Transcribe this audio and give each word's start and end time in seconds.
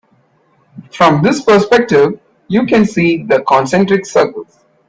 From 0.91 1.21
this 1.21 1.43
perspective 1.43 2.19
you 2.47 2.65
can 2.65 2.85
see 2.85 3.21
the 3.21 3.43
concentric 3.47 4.07
circles. 4.07 4.65